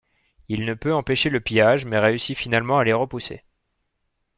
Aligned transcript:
Il 0.49 0.65
ne 0.65 0.73
peut 0.73 0.95
empêcher 0.95 1.29
le 1.29 1.39
pillage 1.39 1.85
mais 1.85 1.99
réussit 1.99 2.35
finalement 2.35 2.79
à 2.79 2.83
les 2.83 2.91
repousser. 2.91 3.43